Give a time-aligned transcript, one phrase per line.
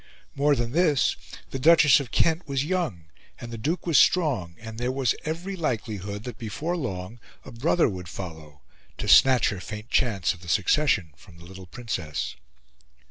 [0.33, 1.15] More than this,
[1.51, 3.05] the Duchess of Kent was young,
[3.39, 8.09] and the Duke was strong; there was every likelihood that before long a brother would
[8.09, 8.61] follow,
[8.97, 12.35] to snatch her faint chance of the succession from the little princess.